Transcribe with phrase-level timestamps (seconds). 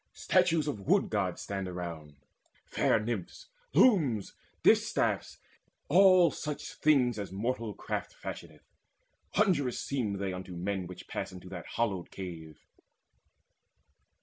[0.13, 2.15] Statues of Wood gods stand around,
[2.65, 5.37] fair Nymphs, Looms, distaffs,
[5.89, 8.65] all such things as mortal craft Fashioneth.
[9.37, 12.65] Wondrous seem they unto men Which pass into that hallowed cave.